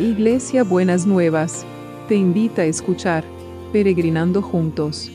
[0.00, 1.66] Iglesia Buenas Nuevas,
[2.08, 3.22] te invita a escuchar
[3.70, 5.10] Peregrinando Juntos.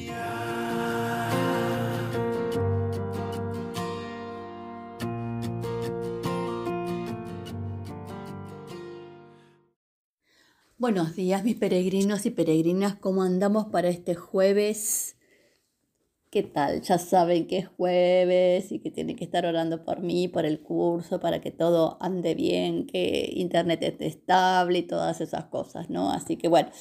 [10.77, 15.15] Buenos días mis peregrinos y peregrinas, ¿cómo andamos para este jueves?
[16.35, 16.81] ¿Qué tal?
[16.81, 20.59] Ya saben que es jueves y que tienen que estar orando por mí, por el
[20.59, 26.11] curso, para que todo ande bien, que internet esté estable y todas esas cosas, ¿no?
[26.11, 26.71] Así que bueno,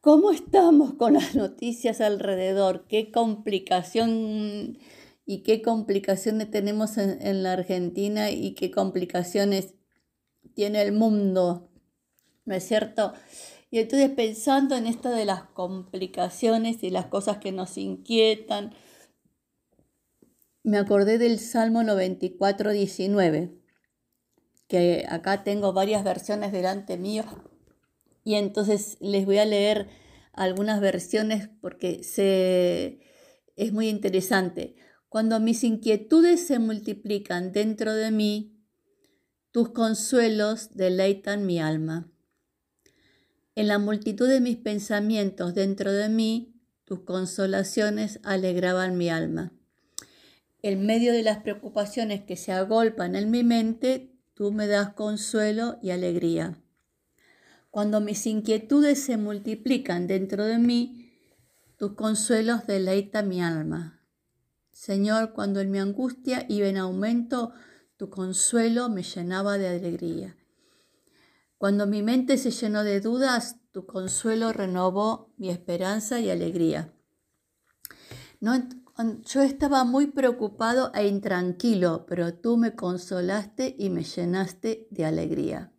[0.00, 2.86] ¿cómo estamos con las noticias alrededor?
[2.88, 4.78] ¿Qué complicación
[5.26, 9.74] y qué complicaciones tenemos en, en la Argentina y qué complicaciones
[10.54, 11.68] tiene el mundo?
[12.46, 13.12] ¿No es cierto?
[13.70, 18.74] Y entonces pensando en esto de las complicaciones y las cosas que nos inquietan,
[20.62, 23.58] me acordé del Salmo 94, 19,
[24.68, 27.24] que acá tengo varias versiones delante mío
[28.24, 29.88] y entonces les voy a leer
[30.34, 33.00] algunas versiones porque se,
[33.56, 34.76] es muy interesante.
[35.08, 38.62] Cuando mis inquietudes se multiplican dentro de mí,
[39.50, 42.12] tus consuelos deleitan mi alma.
[43.58, 49.50] En la multitud de mis pensamientos dentro de mí, tus consolaciones alegraban mi alma.
[50.62, 55.76] En medio de las preocupaciones que se agolpan en mi mente, tú me das consuelo
[55.82, 56.56] y alegría.
[57.72, 61.10] Cuando mis inquietudes se multiplican dentro de mí,
[61.78, 64.04] tus consuelos deleitan mi alma.
[64.70, 67.52] Señor, cuando en mi angustia iba en aumento,
[67.96, 70.36] tu consuelo me llenaba de alegría.
[71.58, 76.94] Cuando mi mente se llenó de dudas, tu consuelo renovó mi esperanza y alegría.
[78.40, 78.54] No,
[79.24, 85.72] yo estaba muy preocupado e intranquilo, pero tú me consolaste y me llenaste de alegría.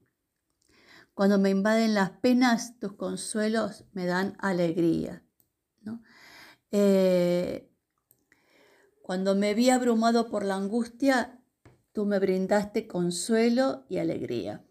[1.13, 5.23] Cuando me invaden las penas, tus consuelos me dan alegría.
[6.71, 7.71] Eh,
[9.01, 11.41] cuando me vi abrumado por la angustia,
[11.93, 14.65] tú me brindaste consuelo y alegría.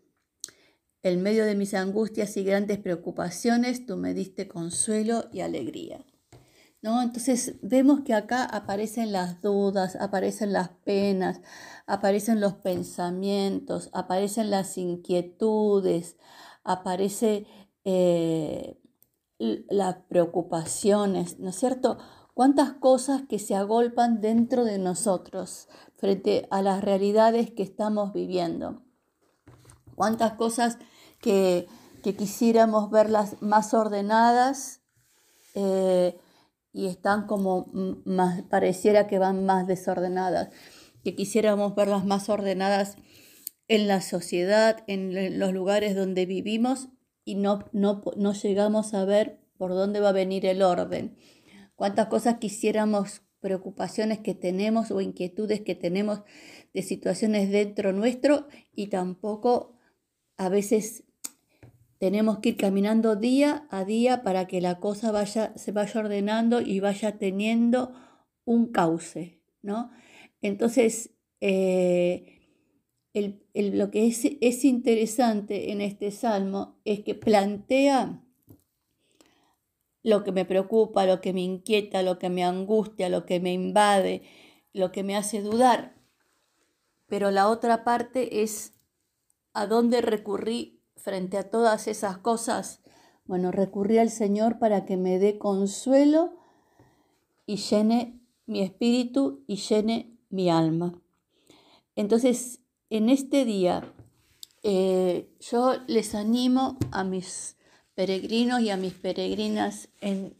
[1.03, 6.05] En medio de mis angustias y grandes preocupaciones, tú me diste consuelo y alegría.
[6.83, 7.03] ¿No?
[7.03, 11.41] Entonces vemos que acá aparecen las dudas, aparecen las penas,
[11.87, 16.17] aparecen los pensamientos, aparecen las inquietudes,
[16.65, 17.47] aparecen
[17.85, 18.81] eh,
[19.39, 21.99] las preocupaciones, ¿no es cierto?
[22.35, 28.88] Cuántas cosas que se agolpan dentro de nosotros frente a las realidades que estamos viviendo
[29.99, 30.79] cuántas cosas
[31.21, 31.67] que,
[32.17, 34.81] quisiéramos verlas más ordenadas
[35.55, 36.17] eh,
[36.73, 37.67] y están como
[38.07, 40.49] más, pareciera que van más desordenadas,
[41.05, 42.97] que quisiéramos verlas más ordenadas
[43.67, 46.89] en la sociedad, en los lugares donde vivimos
[47.27, 51.19] y no, no, no llegamos a ver por dónde va a venir el orden.
[51.77, 56.23] Cuántas cosas quisiéramos, preocupaciones que tenemos o inquietudes que tenemos
[56.73, 59.78] de situaciones dentro nuestro y tampoco
[60.39, 61.05] a veces
[61.99, 66.61] tenemos que ir caminando día a día para que la cosa vaya, se vaya ordenando
[66.61, 67.93] y vaya teniendo
[68.45, 69.91] un cauce, ¿no?
[70.41, 71.11] Entonces,
[71.41, 72.39] eh,
[73.13, 78.23] lo que es, es interesante en este salmo es que plantea
[80.05, 83.53] lo que me preocupa, lo que me inquieta, lo que me angustia, lo que me
[83.53, 84.23] invade,
[84.73, 85.97] lo que me hace dudar.
[87.09, 88.78] Pero la otra parte es
[89.59, 92.81] ¿A dónde recurrí frente a todas esas cosas?
[93.25, 96.33] Bueno, recurrí al Señor para que me dé consuelo
[97.45, 101.03] y llene mi espíritu y llene mi alma.
[101.97, 103.93] Entonces, en este día,
[104.63, 107.57] eh, yo les animo a mis
[107.97, 110.37] peregrinos y a mis peregrinas en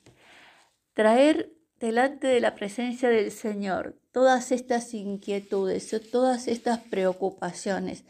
[0.95, 8.05] traer delante de la presencia del Señor todas estas inquietudes, todas estas preocupaciones,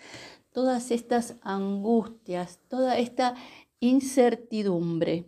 [0.53, 3.35] todas estas angustias, toda esta
[3.81, 5.27] incertidumbre,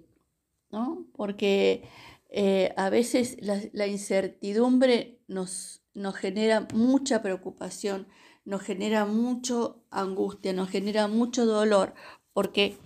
[0.70, 1.06] ¿no?
[1.14, 1.84] Porque
[2.28, 8.06] eh, a veces la, incertidumbre nos, nos genera mucha preocupación,
[8.44, 11.94] nos genera mucho angustia, nos genera mucho dolor,
[12.32, 12.78] porque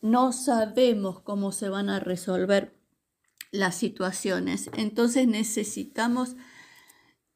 [0.00, 2.76] no sabemos cómo se van a resolver
[3.50, 4.70] las situaciones.
[4.76, 6.36] Entonces necesitamos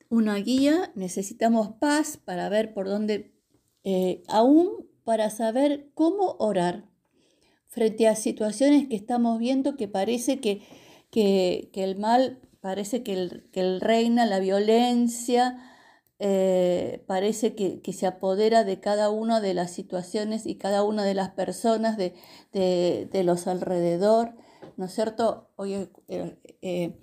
[0.09, 3.32] una guía, necesitamos paz para ver por dónde
[3.85, 6.85] eh, aún para saber cómo orar
[7.67, 10.63] frente a situaciones que estamos viendo que parece que,
[11.11, 13.13] que, el mal, parece que
[13.53, 15.59] el, reina, la violencia,
[16.19, 21.15] eh, parece que, se apodera de cada una de las situaciones y cada una de
[21.15, 22.13] las personas de,
[23.25, 24.35] los alrededor,
[24.77, 25.51] ¿no es cierto?
[25.57, 26.99] Hoy eh,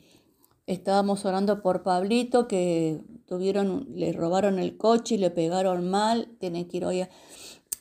[0.70, 6.68] estábamos orando por Pablito que tuvieron, le robaron el coche y le pegaron mal, tiene
[6.68, 7.08] que ir hoy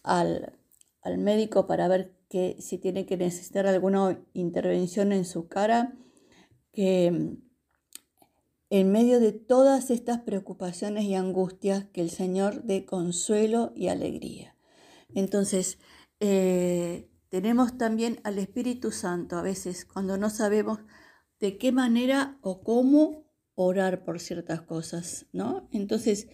[0.02, 0.54] al,
[1.02, 5.94] al médico para ver que si tiene que necesitar alguna intervención en su cara,
[6.72, 7.36] que
[8.70, 14.56] en medio de todas estas preocupaciones y angustias, que el Señor dé consuelo y alegría.
[15.14, 15.78] Entonces,
[16.20, 20.80] eh, tenemos también al Espíritu Santo a veces cuando no sabemos
[21.40, 23.24] de qué manera o cómo
[23.54, 25.68] orar por ciertas cosas, ¿no?
[25.72, 26.28] Entonces,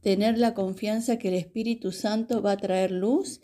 [0.00, 3.40] tener la confianza que el Espíritu Santo va a traer luz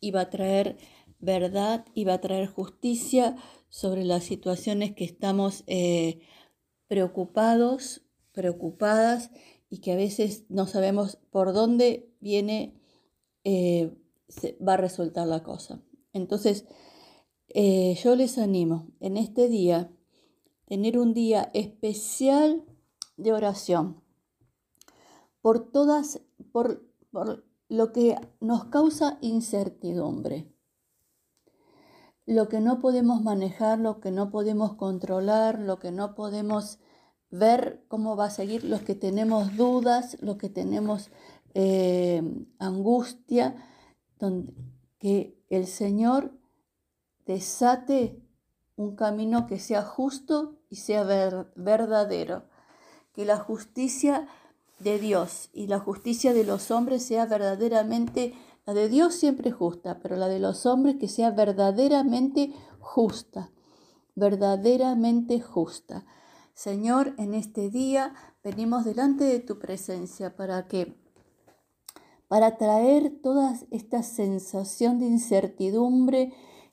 [0.00, 0.76] y va a traer
[1.18, 3.36] verdad y va a traer justicia
[3.68, 6.20] sobre las situaciones que estamos eh,
[6.88, 8.02] preocupados,
[8.32, 9.30] preocupadas
[9.70, 12.74] y que a veces no sabemos por dónde viene,
[13.44, 13.94] eh,
[14.66, 15.80] va a resultar la cosa.
[16.12, 16.66] Entonces,
[17.48, 19.90] eh, yo les animo en este día,
[20.72, 22.64] tener un día especial
[23.18, 24.02] de oración
[25.42, 30.50] por todas, por, por lo que nos causa incertidumbre.
[32.24, 36.78] Lo que no podemos manejar, lo que no podemos controlar, lo que no podemos
[37.30, 41.10] ver cómo va a seguir, los que tenemos dudas, los que tenemos
[41.52, 42.22] eh,
[42.58, 43.62] angustia,
[44.18, 44.54] donde,
[44.98, 46.32] que el Señor
[47.26, 48.22] desate
[48.76, 51.04] un camino que sea justo y sea
[51.54, 52.44] verdadero,
[53.12, 54.28] que la justicia
[54.78, 58.34] de Dios y la justicia de los hombres sea verdaderamente
[58.64, 63.50] la de Dios siempre justa, pero la de los hombres que sea verdaderamente justa,
[64.14, 66.04] verdaderamente justa.
[66.54, 68.14] Señor, en este día
[68.44, 70.96] venimos delante de tu presencia para que
[72.28, 76.32] para traer toda esta sensación de incertidumbre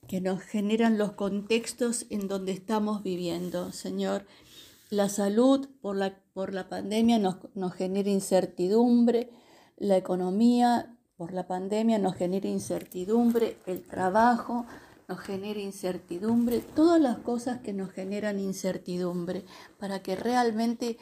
[0.10, 3.72] que nos generan los contextos en donde estamos viviendo.
[3.72, 4.26] Señor,
[4.90, 9.30] la salud por la, por la pandemia nos, nos genera incertidumbre,
[9.78, 14.66] la economía por la pandemia nos genera incertidumbre, el trabajo
[15.08, 19.46] nos genera incertidumbre, todas las cosas que nos generan incertidumbre,
[19.78, 20.98] para que realmente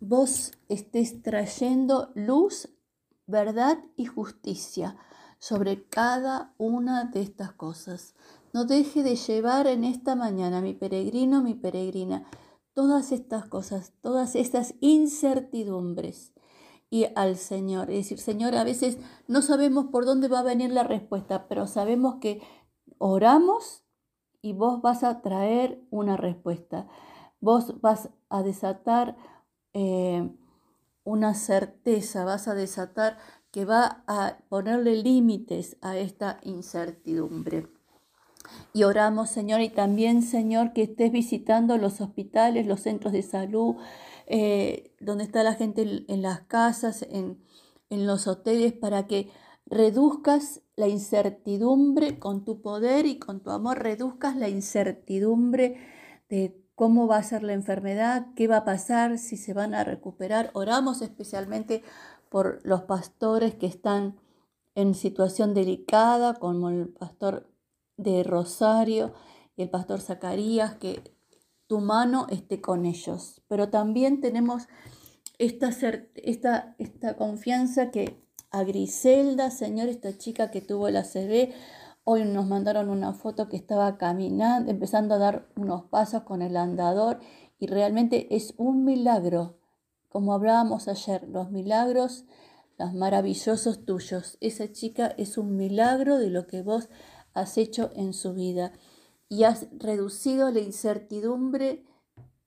[0.00, 2.70] vos estés trayendo luz,
[3.28, 4.96] verdad y justicia
[5.42, 8.14] sobre cada una de estas cosas.
[8.52, 12.24] No deje de llevar en esta mañana, mi peregrino, mi peregrina,
[12.74, 16.32] todas estas cosas, todas estas incertidumbres
[16.90, 17.90] y al Señor.
[17.90, 21.66] Es decir, Señor, a veces no sabemos por dónde va a venir la respuesta, pero
[21.66, 22.40] sabemos que
[22.98, 23.82] oramos
[24.42, 26.86] y vos vas a traer una respuesta.
[27.40, 29.16] Vos vas a desatar
[29.72, 30.30] eh,
[31.02, 33.18] una certeza, vas a desatar
[33.52, 37.68] que va a ponerle límites a esta incertidumbre.
[38.72, 43.76] Y oramos, Señor, y también, Señor, que estés visitando los hospitales, los centros de salud,
[44.26, 47.38] eh, donde está la gente en, las casas, en,
[47.90, 49.30] los hoteles, para que
[49.66, 55.76] reduzcas la incertidumbre con tu poder y con tu amor, reduzcas la incertidumbre
[56.30, 59.84] de cómo va a ser la enfermedad, qué va a pasar, si se van a
[59.84, 60.50] recuperar.
[60.54, 61.82] Oramos especialmente
[62.32, 64.18] por los pastores que están
[64.74, 67.52] en situación delicada, como el pastor
[67.98, 69.12] de Rosario
[69.54, 71.14] y el pastor Zacarías, que
[71.66, 73.42] tu mano esté con ellos.
[73.48, 74.66] Pero también tenemos
[75.36, 75.68] esta,
[76.14, 81.52] esta, esta confianza que a Griselda, Señor, esta chica que tuvo la ACV,
[82.04, 86.56] hoy nos mandaron una foto que estaba caminando, empezando a dar unos pasos con el
[86.56, 87.20] andador
[87.58, 89.58] y realmente es un milagro,
[90.12, 92.26] como hablábamos ayer, los milagros,
[92.78, 94.36] los maravillosos tuyos.
[94.42, 96.90] Esa chica es un milagro de lo que vos
[97.32, 98.72] has hecho en su vida
[99.30, 101.86] y has reducido la incertidumbre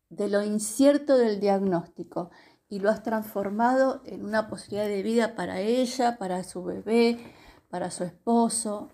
[0.10, 2.30] de lo incierto del diagnóstico
[2.70, 7.18] y lo has transformado en una posibilidad de vida para ella, para su bebé,
[7.72, 8.92] para su esposo.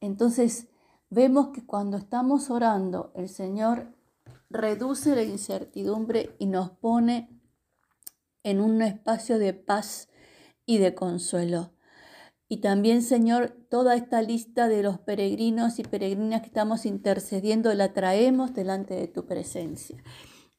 [0.00, 0.68] Entonces
[1.10, 3.88] vemos que cuando estamos orando, el Señor
[4.48, 7.35] reduce la incertidumbre y nos pone
[8.46, 10.08] en un espacio de paz
[10.66, 11.72] y de consuelo.
[12.48, 17.92] Y también, Señor, toda esta lista de los peregrinos y peregrinas que estamos intercediendo, la
[17.92, 20.00] traemos delante de tu presencia.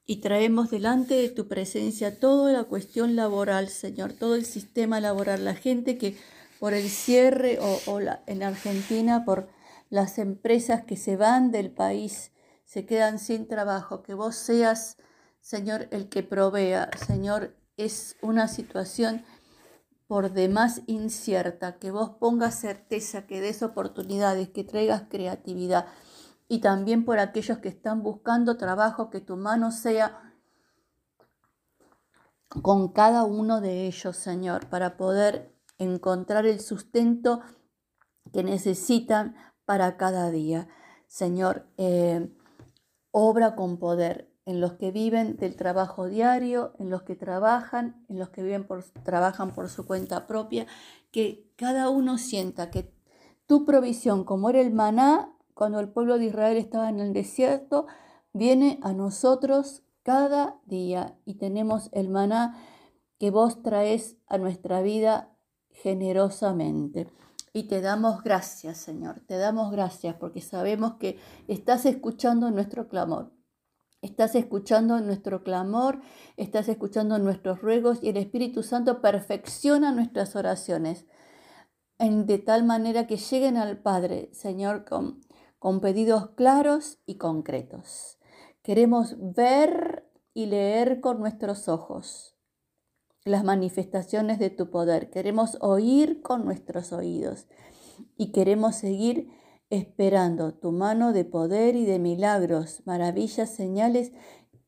[0.05, 5.45] Y traemos delante de tu presencia toda la cuestión laboral, Señor, todo el sistema laboral,
[5.45, 6.17] la gente que
[6.59, 9.47] por el cierre o, en Argentina, por
[9.89, 12.33] las empresas que se van del país,
[12.65, 14.97] se quedan sin trabajo, que vos seas,
[15.39, 16.89] Señor, el que provea.
[17.07, 19.23] Señor, es una situación
[20.07, 25.85] por demás incierta, que vos pongas certeza, que des oportunidades, que traigas creatividad.
[26.47, 30.33] Y también por aquellos que están buscando trabajo, que tu mano sea
[32.61, 37.41] con cada uno de ellos, Señor, para poder encontrar el sustento
[38.31, 40.69] que necesitan para cada día.
[41.07, 42.33] Señor, eh,
[43.11, 48.17] obra con poder en los que viven del trabajo diario, en los que trabajan, en
[48.17, 50.65] los que viven por, trabajan por su cuenta propia,
[51.11, 52.89] que cada uno sienta que
[53.45, 57.87] tu provisión, como era el maná, cuando el pueblo de Israel estaba en el desierto,
[58.31, 62.57] viene a nosotros cada día y tenemos el maná
[63.19, 65.35] que vos traes a nuestra vida
[65.71, 67.11] generosamente.
[67.51, 73.36] Y te damos gracias, Señor, te damos gracias porque sabemos que estás escuchando nuestro clamor.
[74.01, 76.01] Estás escuchando nuestro clamor,
[76.35, 81.05] estás escuchando nuestros ruegos y el Espíritu Santo perfecciona nuestras oraciones
[81.97, 85.21] en, de tal manera que lleguen al Padre, Señor, con,
[85.57, 88.19] con pedidos claros y concretos.
[88.61, 92.35] Queremos ver y leer con nuestros ojos
[93.23, 95.09] las manifestaciones de tu poder.
[95.09, 97.47] Queremos oír con nuestros oídos
[98.15, 99.29] y queremos seguir
[99.69, 104.11] esperando tu mano de poder y de milagros, maravillas, señales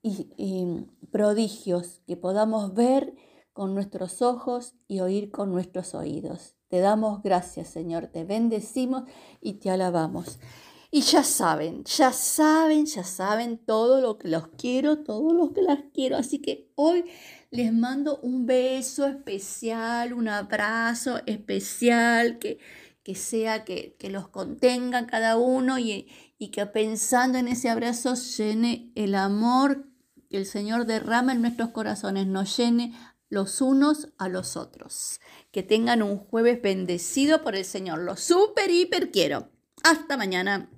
[0.01, 3.15] y, prodigios que podamos ver
[3.51, 6.55] con nuestros ojos y oír con nuestros oídos.
[6.67, 9.05] Te damos gracias, Señor, te bendecimos
[9.41, 10.37] y te alabamos.
[10.91, 15.63] Y ya saben, ya saben, ya saben todo lo que los quiero, todo lo que
[15.63, 16.17] las quiero.
[16.17, 17.05] Así que hoy
[17.49, 22.59] les mando un beso especial, un abrazo especial, que,
[23.09, 28.91] que sea que, los contenga cada uno y, y que pensando en ese abrazo llene
[28.93, 29.87] el amor
[30.29, 32.93] que el Señor derrama en nuestros corazones, nos llene
[33.27, 35.21] los unos a los otros.
[35.49, 37.97] Que tengan un jueves bendecido por el Señor.
[37.97, 39.49] Lo super, hiper quiero.
[39.81, 40.69] Hasta mañana.